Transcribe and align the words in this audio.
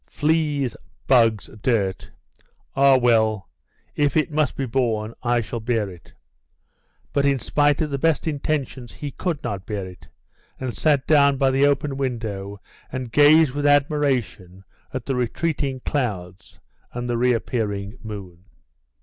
Fleas, 0.07 0.75
bugs, 1.05 1.47
dirt! 1.61 2.09
Ah, 2.75 2.97
well; 2.97 3.47
if 3.95 4.17
it 4.17 4.31
must 4.31 4.55
be 4.57 4.65
borne, 4.65 5.13
I 5.21 5.41
shall 5.41 5.59
bear 5.59 5.91
it." 5.91 6.15
But, 7.13 7.23
in 7.23 7.37
spite 7.37 7.81
of 7.81 7.91
the 7.91 7.99
best 7.99 8.25
of 8.25 8.29
intentions, 8.33 8.93
he 8.93 9.11
could 9.11 9.43
not 9.43 9.67
bear 9.67 9.85
it, 9.85 10.07
and 10.59 10.75
sat 10.75 11.05
down 11.05 11.37
by 11.37 11.51
the 11.51 11.67
open 11.67 11.97
window 11.97 12.59
and 12.91 13.11
gazed 13.11 13.51
with 13.53 13.67
admiration 13.67 14.63
at 14.91 15.05
the 15.05 15.15
retreating 15.15 15.81
clouds 15.81 16.59
and 16.93 17.07
the 17.07 17.15
reappearing 17.19 17.99
moon. 18.01 18.45